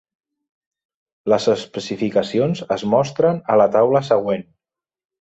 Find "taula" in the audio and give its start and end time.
3.79-4.07